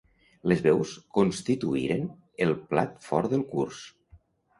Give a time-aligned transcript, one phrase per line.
[0.51, 2.07] Les veus constituïren
[2.45, 3.83] el plat fort del curs.